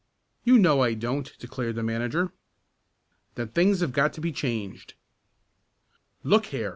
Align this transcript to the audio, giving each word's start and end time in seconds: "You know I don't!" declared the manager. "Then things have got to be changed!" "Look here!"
"You 0.43 0.57
know 0.57 0.81
I 0.81 0.95
don't!" 0.95 1.37
declared 1.37 1.75
the 1.75 1.83
manager. 1.83 2.33
"Then 3.35 3.49
things 3.49 3.81
have 3.81 3.91
got 3.91 4.13
to 4.13 4.19
be 4.19 4.31
changed!" 4.31 4.95
"Look 6.23 6.47
here!" 6.47 6.69